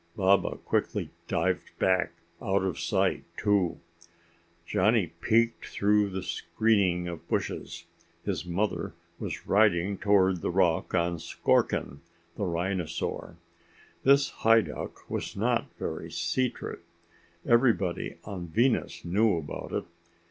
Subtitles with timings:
[0.15, 3.77] Baba quickly dived back out of sight too.
[4.65, 7.85] Johnny peeked through the screening of bushes.
[8.25, 11.99] His mother was riding toward the rock on Skorkin,
[12.35, 13.37] the rhinosaur!
[14.03, 16.79] This hideout was not very secret.
[17.45, 19.85] Everybody on Venus knew about it.